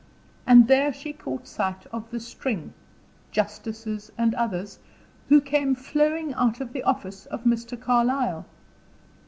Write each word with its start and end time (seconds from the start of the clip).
And 0.47 0.67
there 0.67 0.91
she 0.91 1.13
caught 1.13 1.47
sight 1.47 1.85
of 1.91 2.09
the 2.09 2.19
string, 2.19 2.73
justices 3.31 4.11
and 4.17 4.33
others, 4.33 4.79
who 5.29 5.39
came 5.39 5.75
flowing 5.75 6.33
out 6.33 6.59
of 6.59 6.73
the 6.73 6.81
office 6.81 7.27
of 7.27 7.43
Mr. 7.43 7.79
Carlyle. 7.79 8.47